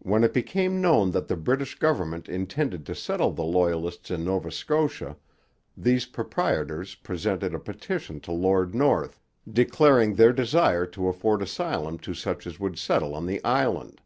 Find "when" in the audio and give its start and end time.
0.00-0.24